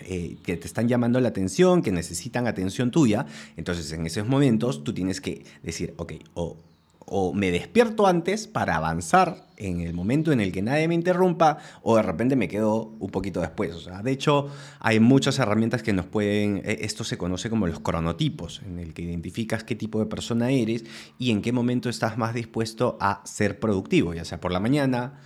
eh, 0.00 0.38
que 0.42 0.56
te 0.56 0.66
están 0.66 0.88
llamando 0.88 1.20
la 1.20 1.28
atención, 1.28 1.80
que 1.80 1.92
necesitan 1.92 2.48
atención 2.48 2.90
tuya, 2.90 3.26
entonces 3.56 3.92
en 3.92 4.04
esos 4.04 4.26
momentos 4.26 4.82
tú 4.82 4.92
tienes 4.92 5.20
que 5.20 5.44
decir, 5.62 5.94
ok, 5.98 6.14
o 6.34 6.56
o 7.06 7.32
me 7.32 7.50
despierto 7.50 8.06
antes 8.06 8.46
para 8.46 8.76
avanzar 8.76 9.46
en 9.56 9.80
el 9.80 9.92
momento 9.94 10.32
en 10.32 10.40
el 10.40 10.52
que 10.52 10.62
nadie 10.62 10.88
me 10.88 10.94
interrumpa 10.94 11.58
o 11.82 11.96
de 11.96 12.02
repente 12.02 12.36
me 12.36 12.48
quedo 12.48 12.94
un 12.98 13.10
poquito 13.10 13.40
después. 13.40 13.74
O 13.74 13.80
sea, 13.80 14.02
de 14.02 14.12
hecho, 14.12 14.48
hay 14.80 15.00
muchas 15.00 15.38
herramientas 15.38 15.82
que 15.82 15.92
nos 15.92 16.06
pueden, 16.06 16.62
e, 16.64 16.78
esto 16.82 17.04
se 17.04 17.18
conoce 17.18 17.50
como 17.50 17.66
los 17.66 17.80
cronotipos, 17.80 18.62
en 18.66 18.78
el 18.78 18.94
que 18.94 19.02
identificas 19.02 19.64
qué 19.64 19.74
tipo 19.74 19.98
de 19.98 20.06
persona 20.06 20.50
eres 20.50 20.84
y 21.18 21.30
en 21.30 21.42
qué 21.42 21.52
momento 21.52 21.88
estás 21.88 22.18
más 22.18 22.34
dispuesto 22.34 22.96
a 23.00 23.22
ser 23.24 23.60
productivo, 23.60 24.14
ya 24.14 24.24
sea 24.24 24.40
por 24.40 24.52
la 24.52 24.60
mañana, 24.60 25.20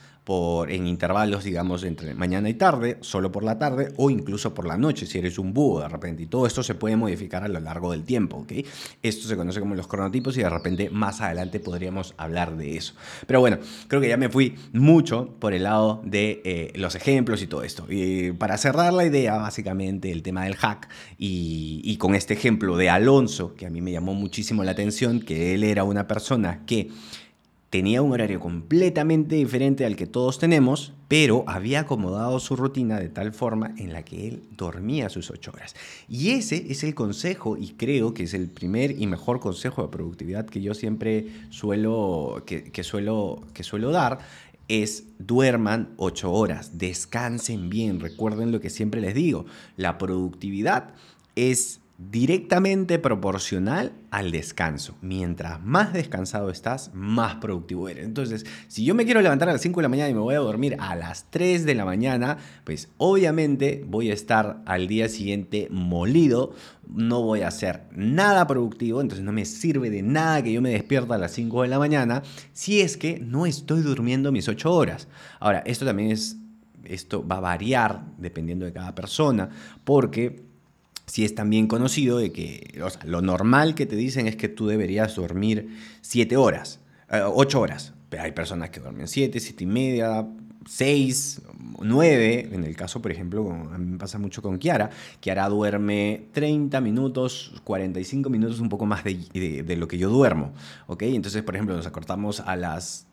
en 0.68 0.86
intervalos, 0.86 1.44
digamos, 1.44 1.84
entre 1.84 2.14
mañana 2.14 2.48
y 2.48 2.54
tarde, 2.54 2.98
solo 3.00 3.32
por 3.32 3.44
la 3.44 3.58
tarde 3.58 3.92
o 3.96 4.10
incluso 4.10 4.52
por 4.54 4.66
la 4.66 4.76
noche, 4.76 5.06
si 5.06 5.18
eres 5.18 5.38
un 5.38 5.54
búho 5.54 5.80
de 5.80 5.88
repente. 5.88 6.22
Y 6.22 6.26
todo 6.26 6.46
esto 6.46 6.62
se 6.62 6.74
puede 6.74 6.96
modificar 6.96 7.44
a 7.44 7.48
lo 7.48 7.60
largo 7.60 7.92
del 7.92 8.04
tiempo, 8.04 8.38
¿ok? 8.38 8.52
Esto 9.02 9.26
se 9.26 9.36
conoce 9.36 9.60
como 9.60 9.74
los 9.74 9.86
cronotipos 9.86 10.36
y 10.36 10.42
de 10.42 10.50
repente 10.50 10.90
más 10.90 11.20
adelante 11.20 11.60
podríamos 11.60 12.14
hablar 12.18 12.56
de 12.56 12.76
eso. 12.76 12.94
Pero 13.26 13.40
bueno, 13.40 13.58
creo 13.86 14.00
que 14.00 14.08
ya 14.08 14.16
me 14.16 14.28
fui 14.28 14.56
mucho 14.72 15.34
por 15.38 15.54
el 15.54 15.62
lado 15.62 16.02
de 16.04 16.42
eh, 16.44 16.72
los 16.76 16.94
ejemplos 16.94 17.42
y 17.42 17.46
todo 17.46 17.62
esto. 17.62 17.86
Y 17.88 18.32
para 18.32 18.58
cerrar 18.58 18.92
la 18.92 19.04
idea, 19.04 19.38
básicamente, 19.38 20.12
el 20.12 20.22
tema 20.22 20.44
del 20.44 20.56
hack 20.56 20.88
y 21.18 21.96
con 21.96 22.14
este 22.14 22.34
ejemplo 22.34 22.76
de 22.76 22.90
Alonso, 22.90 23.54
que 23.54 23.66
a 23.66 23.70
mí 23.70 23.80
me 23.80 23.92
llamó 23.92 24.14
muchísimo 24.14 24.62
la 24.62 24.72
atención, 24.72 25.20
que 25.20 25.54
él 25.54 25.64
era 25.64 25.84
una 25.84 26.06
persona 26.06 26.64
que 26.66 26.90
tenía 27.70 28.00
un 28.00 28.12
horario 28.12 28.40
completamente 28.40 29.36
diferente 29.36 29.84
al 29.84 29.96
que 29.96 30.06
todos 30.06 30.38
tenemos, 30.38 30.94
pero 31.06 31.44
había 31.46 31.80
acomodado 31.80 32.40
su 32.40 32.56
rutina 32.56 32.98
de 32.98 33.08
tal 33.08 33.32
forma 33.32 33.74
en 33.76 33.92
la 33.92 34.04
que 34.04 34.28
él 34.28 34.42
dormía 34.50 35.10
sus 35.10 35.30
ocho 35.30 35.52
horas. 35.52 35.74
Y 36.08 36.30
ese 36.30 36.70
es 36.70 36.82
el 36.82 36.94
consejo, 36.94 37.56
y 37.56 37.74
creo 37.74 38.14
que 38.14 38.22
es 38.22 38.34
el 38.34 38.48
primer 38.48 38.92
y 38.92 39.06
mejor 39.06 39.40
consejo 39.40 39.82
de 39.82 39.88
productividad 39.88 40.46
que 40.46 40.62
yo 40.62 40.74
siempre 40.74 41.26
suelo, 41.50 42.42
que, 42.46 42.82
suelo, 42.82 43.42
que 43.52 43.62
suelo 43.62 43.90
dar, 43.90 44.18
es 44.68 45.04
duerman 45.18 45.94
ocho 45.96 46.30
horas, 46.32 46.78
descansen 46.78 47.70
bien, 47.70 48.00
recuerden 48.00 48.52
lo 48.52 48.60
que 48.60 48.70
siempre 48.70 49.00
les 49.00 49.14
digo, 49.14 49.46
la 49.76 49.96
productividad 49.96 50.94
es 51.36 51.80
directamente 51.98 53.00
proporcional 53.00 53.92
al 54.12 54.30
descanso. 54.30 54.96
Mientras 55.02 55.60
más 55.60 55.92
descansado 55.92 56.48
estás, 56.48 56.92
más 56.94 57.34
productivo 57.36 57.88
eres. 57.88 58.04
Entonces, 58.04 58.46
si 58.68 58.84
yo 58.84 58.94
me 58.94 59.04
quiero 59.04 59.20
levantar 59.20 59.48
a 59.48 59.52
las 59.52 59.60
5 59.62 59.80
de 59.80 59.82
la 59.82 59.88
mañana 59.88 60.08
y 60.08 60.14
me 60.14 60.20
voy 60.20 60.36
a 60.36 60.38
dormir 60.38 60.76
a 60.78 60.94
las 60.94 61.28
3 61.30 61.66
de 61.66 61.74
la 61.74 61.84
mañana, 61.84 62.38
pues 62.62 62.88
obviamente 62.98 63.84
voy 63.84 64.12
a 64.12 64.14
estar 64.14 64.62
al 64.64 64.86
día 64.86 65.08
siguiente 65.08 65.66
molido, 65.72 66.54
no 66.86 67.22
voy 67.22 67.40
a 67.40 67.48
hacer 67.48 67.82
nada 67.90 68.46
productivo, 68.46 69.00
entonces 69.00 69.24
no 69.24 69.32
me 69.32 69.44
sirve 69.44 69.90
de 69.90 70.02
nada 70.02 70.42
que 70.44 70.52
yo 70.52 70.62
me 70.62 70.70
despierta 70.70 71.16
a 71.16 71.18
las 71.18 71.32
5 71.32 71.62
de 71.62 71.68
la 71.68 71.80
mañana 71.80 72.22
si 72.52 72.80
es 72.80 72.96
que 72.96 73.18
no 73.18 73.44
estoy 73.44 73.82
durmiendo 73.82 74.30
mis 74.30 74.48
8 74.48 74.72
horas. 74.72 75.08
Ahora, 75.40 75.64
esto 75.66 75.84
también 75.84 76.12
es 76.12 76.36
esto 76.84 77.26
va 77.26 77.36
a 77.36 77.40
variar 77.40 78.02
dependiendo 78.16 78.64
de 78.64 78.72
cada 78.72 78.94
persona, 78.94 79.50
porque 79.84 80.47
si 81.08 81.24
es 81.24 81.34
también 81.34 81.66
conocido 81.66 82.18
de 82.18 82.32
que 82.32 82.80
lo 83.04 83.22
normal 83.22 83.74
que 83.74 83.86
te 83.86 83.96
dicen 83.96 84.28
es 84.28 84.36
que 84.36 84.48
tú 84.48 84.66
deberías 84.66 85.16
dormir 85.16 85.76
7 86.02 86.36
horas, 86.36 86.80
8 87.10 87.58
eh, 87.58 87.60
horas, 87.60 87.94
pero 88.08 88.22
hay 88.22 88.32
personas 88.32 88.70
que 88.70 88.80
duermen 88.80 89.08
7, 89.08 89.40
7 89.40 89.64
y 89.64 89.66
media, 89.66 90.26
6, 90.66 91.42
9, 91.80 92.50
en 92.52 92.64
el 92.64 92.76
caso, 92.76 93.00
por 93.00 93.10
ejemplo, 93.10 93.50
a 93.50 93.78
mí 93.78 93.86
me 93.86 93.98
pasa 93.98 94.18
mucho 94.18 94.42
con 94.42 94.58
Kiara, 94.58 94.90
Kiara 95.20 95.48
duerme 95.48 96.26
30 96.32 96.80
minutos, 96.82 97.54
45 97.64 98.28
minutos, 98.28 98.60
un 98.60 98.68
poco 98.68 98.84
más 98.84 99.02
de, 99.02 99.62
de 99.64 99.76
lo 99.76 99.88
que 99.88 99.96
yo 99.96 100.10
duermo, 100.10 100.52
¿ok? 100.86 101.04
Entonces, 101.04 101.42
por 101.42 101.54
ejemplo, 101.54 101.74
nos 101.74 101.86
acostamos 101.86 102.40
a 102.40 102.56
las... 102.56 103.06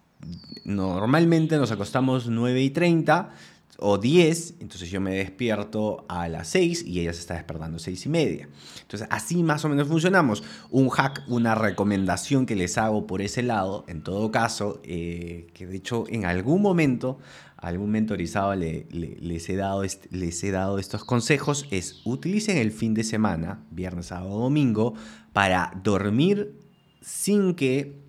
Normalmente 0.64 1.58
nos 1.58 1.72
acostamos 1.72 2.28
9 2.28 2.62
y 2.62 2.70
30, 2.72 3.30
o 3.77 3.98
10, 3.98 4.55
entonces 4.60 4.89
yo 4.89 5.01
me 5.01 5.15
despierto 5.15 6.05
a 6.07 6.29
las 6.29 6.48
6 6.50 6.84
y 6.86 7.01
ella 7.01 7.13
se 7.13 7.19
está 7.19 7.34
despertando 7.34 7.77
a 7.77 7.79
6 7.79 8.05
y 8.05 8.10
media. 8.10 8.50
Entonces 8.81 9.07
así 9.12 9.43
más 9.43 9.65
o 9.65 9.69
menos 9.69 9.88
funcionamos. 9.88 10.43
Un 10.69 10.89
hack, 10.89 11.24
una 11.27 11.55
recomendación 11.55 12.45
que 12.45 12.55
les 12.55 12.77
hago 12.77 13.05
por 13.05 13.22
ese 13.22 13.43
lado, 13.43 13.84
en 13.88 14.01
todo 14.01 14.31
caso, 14.31 14.79
eh, 14.84 15.48
que 15.53 15.67
de 15.67 15.77
hecho 15.77 16.05
en 16.07 16.25
algún 16.25 16.62
momento, 16.62 17.19
algún 17.57 17.91
mentorizado 17.91 18.55
les, 18.55 19.50
he 19.50 19.55
dado 19.55 19.84
les 19.84 20.43
he 20.43 20.51
dado 20.51 20.79
estos 20.79 21.03
consejos, 21.03 21.67
es 21.72 22.01
utilicen 22.05 22.57
el 22.57 22.72
fin 22.72 22.93
de 22.93 23.03
semana, 23.03 23.65
viernes, 23.72 24.07
sábado, 24.07 24.39
domingo, 24.39 24.93
para 25.34 25.74
dormir 25.84 26.57
sin 27.01 27.55
que 27.55 28.05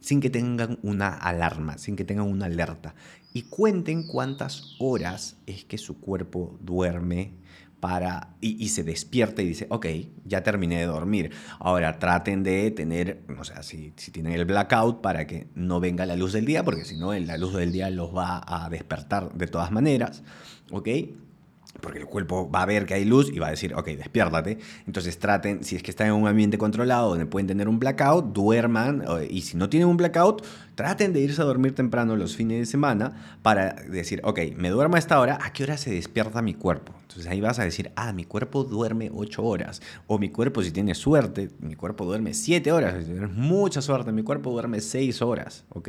sin 0.00 0.20
que 0.20 0.28
tengan 0.28 0.78
una 0.82 1.08
alarma, 1.08 1.78
sin 1.78 1.96
que 1.96 2.04
tengan 2.04 2.26
una 2.26 2.44
alerta 2.44 2.94
y 3.36 3.42
cuenten 3.42 4.06
cuántas 4.06 4.76
horas 4.78 5.36
es 5.46 5.64
que 5.64 5.76
su 5.76 6.00
cuerpo 6.00 6.56
duerme 6.62 7.32
para, 7.80 8.36
y, 8.40 8.68
se 8.68 8.82
despierta 8.82 9.42
y 9.42 9.48
dice, 9.48 9.66
ok, 9.68 9.86
ya 10.24 10.42
terminé 10.42 10.78
de 10.78 10.86
dormir. 10.86 11.32
Ahora 11.58 11.98
traten 11.98 12.42
de 12.42 12.70
tener, 12.70 13.22
o 13.38 13.44
sea, 13.44 13.62
si, 13.62 13.92
si 13.96 14.10
tienen 14.10 14.32
el 14.32 14.46
blackout 14.46 15.02
para 15.02 15.26
que 15.26 15.48
no 15.54 15.80
venga 15.80 16.06
la 16.06 16.16
luz 16.16 16.32
del 16.32 16.46
día, 16.46 16.64
porque 16.64 16.86
si 16.86 16.96
no, 16.96 17.12
la 17.12 17.36
luz 17.36 17.52
del 17.52 17.72
día 17.72 17.90
los 17.90 18.16
va 18.16 18.42
a 18.46 18.70
despertar 18.70 19.34
de 19.34 19.46
todas 19.48 19.70
maneras, 19.70 20.22
¿ok? 20.70 20.88
Porque 21.80 21.98
el 21.98 22.06
cuerpo 22.06 22.50
va 22.50 22.62
a 22.62 22.66
ver 22.66 22.86
que 22.86 22.94
hay 22.94 23.04
luz 23.04 23.30
y 23.32 23.38
va 23.38 23.48
a 23.48 23.50
decir, 23.50 23.74
ok, 23.74 23.86
despiértate. 23.88 24.58
Entonces 24.86 25.18
traten, 25.18 25.64
si 25.64 25.76
es 25.76 25.82
que 25.82 25.90
están 25.90 26.06
en 26.08 26.14
un 26.14 26.26
ambiente 26.26 26.56
controlado 26.56 27.10
donde 27.10 27.26
pueden 27.26 27.46
tener 27.46 27.68
un 27.68 27.78
blackout, 27.78 28.32
duerman. 28.32 29.04
Y 29.28 29.42
si 29.42 29.56
no 29.56 29.68
tienen 29.68 29.88
un 29.88 29.96
blackout, 29.96 30.44
traten 30.74 31.12
de 31.12 31.20
irse 31.20 31.42
a 31.42 31.44
dormir 31.44 31.74
temprano 31.74 32.16
los 32.16 32.36
fines 32.36 32.58
de 32.58 32.66
semana 32.66 33.38
para 33.42 33.74
decir, 33.74 34.20
ok, 34.24 34.40
me 34.56 34.70
duermo 34.70 34.96
a 34.96 34.98
esta 34.98 35.20
hora, 35.20 35.38
¿a 35.42 35.52
qué 35.52 35.64
hora 35.64 35.76
se 35.76 35.90
despierta 35.90 36.42
mi 36.42 36.54
cuerpo? 36.54 36.94
Entonces 37.02 37.26
ahí 37.30 37.40
vas 37.40 37.58
a 37.58 37.64
decir, 37.64 37.92
ah, 37.96 38.12
mi 38.12 38.24
cuerpo 38.24 38.64
duerme 38.64 39.10
8 39.14 39.42
horas. 39.42 39.82
O 40.06 40.18
mi 40.18 40.30
cuerpo, 40.30 40.62
si 40.62 40.70
tiene 40.70 40.94
suerte, 40.94 41.50
mi 41.60 41.76
cuerpo 41.76 42.04
duerme 42.04 42.34
7 42.34 42.72
horas. 42.72 43.04
Si 43.04 43.10
tienes 43.10 43.30
mucha 43.30 43.82
suerte, 43.82 44.10
mi 44.10 44.22
cuerpo 44.22 44.50
duerme 44.50 44.80
6 44.80 45.22
horas, 45.22 45.64
¿ok? 45.68 45.88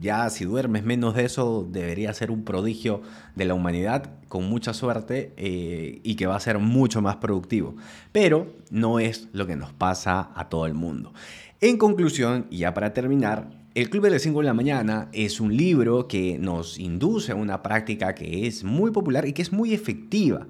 Ya 0.00 0.30
si 0.30 0.44
duermes 0.44 0.84
menos 0.84 1.14
de 1.14 1.24
eso, 1.24 1.66
debería 1.70 2.12
ser 2.14 2.30
un 2.30 2.44
prodigio 2.44 3.02
de 3.34 3.44
la 3.44 3.54
humanidad 3.54 4.10
con 4.28 4.44
mucha 4.48 4.74
suerte 4.74 5.32
eh, 5.36 6.00
y 6.02 6.16
que 6.16 6.26
va 6.26 6.36
a 6.36 6.40
ser 6.40 6.58
mucho 6.58 7.02
más 7.02 7.16
productivo. 7.16 7.76
Pero 8.12 8.54
no 8.70 8.98
es 8.98 9.28
lo 9.32 9.46
que 9.46 9.56
nos 9.56 9.72
pasa 9.72 10.30
a 10.34 10.48
todo 10.48 10.66
el 10.66 10.74
mundo. 10.74 11.12
En 11.60 11.76
conclusión, 11.76 12.46
y 12.50 12.58
ya 12.58 12.74
para 12.74 12.92
terminar, 12.92 13.50
el 13.74 13.90
Club 13.90 14.04
de 14.04 14.10
las 14.10 14.22
5 14.22 14.38
de 14.38 14.44
la 14.44 14.54
mañana 14.54 15.08
es 15.12 15.40
un 15.40 15.56
libro 15.56 16.06
que 16.06 16.38
nos 16.38 16.78
induce 16.78 17.32
a 17.32 17.36
una 17.36 17.62
práctica 17.62 18.14
que 18.14 18.46
es 18.46 18.62
muy 18.64 18.90
popular 18.90 19.26
y 19.26 19.32
que 19.32 19.42
es 19.42 19.52
muy 19.52 19.74
efectiva. 19.74 20.46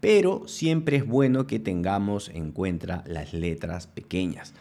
Pero 0.00 0.46
siempre 0.46 0.98
es 0.98 1.06
bueno 1.06 1.46
que 1.46 1.58
tengamos 1.58 2.28
en 2.28 2.52
cuenta 2.52 3.04
las 3.06 3.32
letras 3.32 3.86
pequeñas. 3.86 4.54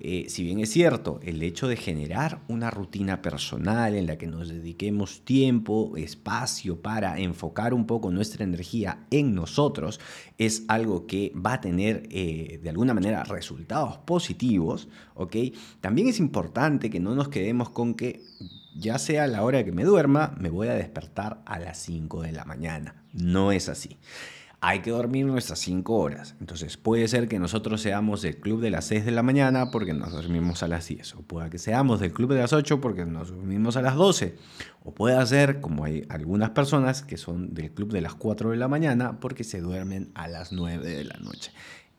Eh, 0.00 0.26
si 0.28 0.44
bien 0.44 0.60
es 0.60 0.70
cierto, 0.70 1.20
el 1.22 1.42
hecho 1.42 1.68
de 1.68 1.76
generar 1.76 2.40
una 2.48 2.70
rutina 2.70 3.22
personal 3.22 3.94
en 3.94 4.06
la 4.06 4.18
que 4.18 4.26
nos 4.26 4.48
dediquemos 4.48 5.24
tiempo, 5.24 5.96
espacio 5.96 6.80
para 6.80 7.18
enfocar 7.18 7.74
un 7.74 7.86
poco 7.86 8.10
nuestra 8.10 8.44
energía 8.44 9.06
en 9.10 9.34
nosotros, 9.34 10.00
es 10.38 10.64
algo 10.68 11.06
que 11.06 11.32
va 11.34 11.54
a 11.54 11.60
tener 11.60 12.08
eh, 12.10 12.60
de 12.62 12.70
alguna 12.70 12.94
manera 12.94 13.24
resultados 13.24 13.98
positivos, 13.98 14.88
¿ok? 15.14 15.36
También 15.80 16.08
es 16.08 16.18
importante 16.18 16.90
que 16.90 17.00
no 17.00 17.14
nos 17.14 17.28
quedemos 17.28 17.70
con 17.70 17.94
que 17.94 18.22
ya 18.74 18.98
sea 18.98 19.26
la 19.26 19.42
hora 19.42 19.64
que 19.64 19.72
me 19.72 19.84
duerma, 19.84 20.34
me 20.38 20.50
voy 20.50 20.68
a 20.68 20.74
despertar 20.74 21.42
a 21.46 21.58
las 21.58 21.78
5 21.78 22.22
de 22.22 22.32
la 22.32 22.44
mañana. 22.44 22.96
No 23.12 23.52
es 23.52 23.68
así. 23.68 23.98
Hay 24.60 24.80
que 24.80 24.90
dormir 24.90 25.26
nuestras 25.26 25.58
5 25.58 25.94
horas. 25.94 26.36
Entonces 26.40 26.76
puede 26.78 27.06
ser 27.06 27.28
que 27.28 27.38
nosotros 27.38 27.82
seamos 27.82 28.22
del 28.22 28.40
club 28.40 28.62
de 28.62 28.70
las 28.70 28.86
6 28.86 29.04
de 29.04 29.10
la 29.10 29.22
mañana 29.22 29.70
porque 29.70 29.92
nos 29.92 30.12
dormimos 30.12 30.62
a 30.62 30.68
las 30.68 30.88
10. 30.88 31.16
O 31.16 31.22
puede 31.22 31.50
que 31.50 31.58
seamos 31.58 32.00
del 32.00 32.12
club 32.12 32.32
de 32.32 32.40
las 32.40 32.52
8 32.52 32.80
porque 32.80 33.04
nos 33.04 33.28
dormimos 33.28 33.76
a 33.76 33.82
las 33.82 33.94
12. 33.94 34.36
O 34.82 34.94
puede 34.94 35.24
ser 35.26 35.60
como 35.60 35.84
hay 35.84 36.06
algunas 36.08 36.50
personas 36.50 37.02
que 37.02 37.18
son 37.18 37.52
del 37.52 37.72
club 37.72 37.92
de 37.92 38.00
las 38.00 38.14
4 38.14 38.52
de 38.52 38.56
la 38.56 38.68
mañana 38.68 39.20
porque 39.20 39.44
se 39.44 39.60
duermen 39.60 40.10
a 40.14 40.28
las 40.28 40.50
9 40.50 40.88
de 40.88 41.04
la 41.04 41.18
noche. 41.18 41.52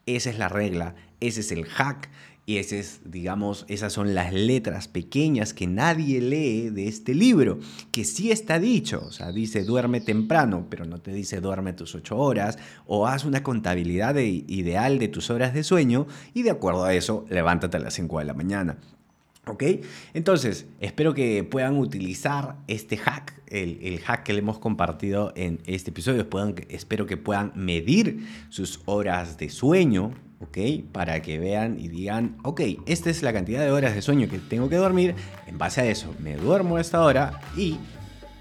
Esa 0.07 0.31
es 0.31 0.39
la 0.39 0.49
regla, 0.49 0.95
ese 1.19 1.41
es 1.41 1.51
el 1.51 1.65
hack 1.65 2.09
y 2.47 2.57
ese 2.57 2.79
es, 2.79 3.01
digamos, 3.05 3.65
esas 3.67 3.91
son 3.91 4.13
las 4.13 4.31
letras 4.31 4.87
pequeñas 4.87 5.53
que 5.53 5.65
nadie 5.65 6.21
lee 6.21 6.69
de 6.69 6.87
este 6.87 7.15
libro, 7.15 7.59
que 7.91 8.05
sí 8.05 8.31
está 8.31 8.59
dicho, 8.59 9.03
o 9.03 9.11
sea, 9.11 9.31
dice 9.31 9.63
duerme 9.63 9.99
temprano, 9.99 10.67
pero 10.69 10.85
no 10.85 10.99
te 10.99 11.11
dice 11.11 11.41
duerme 11.41 11.73
tus 11.73 11.95
ocho 11.95 12.17
horas, 12.17 12.59
o 12.85 13.07
haz 13.07 13.25
una 13.25 13.41
contabilidad 13.41 14.15
ideal 14.17 14.99
de 14.99 15.07
tus 15.07 15.31
horas 15.31 15.55
de 15.55 15.63
sueño 15.63 16.05
y 16.35 16.43
de 16.43 16.51
acuerdo 16.51 16.83
a 16.83 16.93
eso, 16.93 17.25
levántate 17.29 17.77
a 17.77 17.79
las 17.79 17.95
5 17.95 18.19
de 18.19 18.25
la 18.25 18.33
mañana. 18.35 18.77
¿Ok? 19.47 19.63
Entonces, 20.13 20.65
espero 20.79 21.13
que 21.13 21.43
puedan 21.43 21.77
utilizar 21.77 22.57
este 22.67 22.97
hack, 22.97 23.41
el, 23.47 23.99
hack 23.99 24.23
que 24.23 24.33
le 24.33 24.39
hemos 24.39 24.57
compartido 24.57 25.33
en 25.35 25.59
este 25.65 25.91
episodio. 25.91 26.27
espero 26.69 27.05
que 27.05 27.17
puedan 27.17 27.51
medir 27.55 28.27
sus 28.49 28.81
horas 28.85 29.37
de 29.37 29.49
sueño, 29.49 30.13
¿ok? 30.39 30.57
Para 30.91 31.21
que 31.21 31.39
vean 31.39 31.79
y 31.79 31.87
digan, 31.87 32.37
ok, 32.43 32.61
esta 32.85 33.09
es 33.09 33.23
la 33.23 33.33
cantidad 33.33 33.61
de 33.61 33.71
horas 33.71 33.95
de 33.95 34.01
sueño 34.01 34.29
que 34.29 34.39
tengo 34.39 34.69
que 34.69 34.75
dormir, 34.75 35.15
en 35.47 35.57
base 35.57 35.81
a 35.81 35.85
eso 35.85 36.13
me 36.19 36.35
duermo 36.35 36.77
a 36.77 36.81
esta 36.81 37.01
hora 37.01 37.39
y 37.55 37.77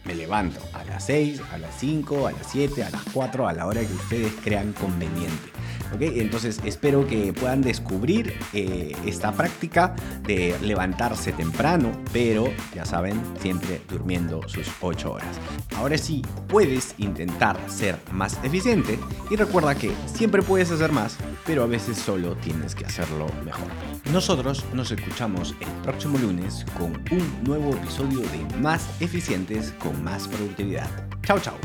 me 0.05 0.15
levanto 0.15 0.61
a 0.73 0.85
las 0.85 1.07
6, 1.07 1.41
a 1.53 1.59
las 1.59 1.75
5, 1.79 2.27
a 2.27 2.33
las 2.33 2.47
7, 2.51 2.85
a 2.85 2.91
las 2.91 3.03
4, 3.13 3.49
a 3.49 3.53
la 3.53 3.67
hora 3.67 3.81
que 3.81 3.93
ustedes 3.93 4.33
crean 4.43 4.73
conveniente. 4.73 5.55
Entonces 6.01 6.61
espero 6.65 7.07
que 7.07 7.33
puedan 7.33 7.63
descubrir 7.63 8.35
eh, 8.53 8.97
esta 9.07 9.33
práctica 9.33 9.95
de 10.23 10.57
levantarse 10.61 11.33
temprano, 11.33 11.93
pero 12.13 12.53
ya 12.75 12.85
saben, 12.85 13.21
siempre 13.41 13.81
durmiendo 13.89 14.47
sus 14.49 14.69
8 14.81 15.13
horas. 15.13 15.37
Ahora 15.77 15.97
sí, 15.99 16.23
puedes 16.49 16.95
intentar 16.99 17.59
ser 17.69 17.99
más 18.13 18.39
eficiente 18.43 18.99
y 19.31 19.37
recuerda 19.37 19.75
que 19.75 19.93
siempre 20.07 20.43
puedes 20.43 20.71
hacer 20.71 20.93
más, 20.93 21.17
pero 21.47 21.63
a 21.63 21.67
veces 21.67 21.97
solo 21.97 22.37
tienes 22.37 22.75
que 22.75 22.87
hacerlo 22.87 23.27
mejor. 23.45 23.69
Nosotros 24.13 24.65
nos 24.73 24.91
escuchamos 24.91 25.55
el 25.61 25.69
próximo 25.83 26.19
lunes 26.19 26.65
con 26.77 26.93
un 27.11 27.45
nuevo 27.45 27.73
episodio 27.75 28.21
de 28.21 28.59
Más 28.59 28.89
Eficientes 29.01 29.73
con 29.79 29.94
Más 30.03 30.29
Productividad. 30.29 30.89
Chao, 31.23 31.39
chao. 31.39 31.59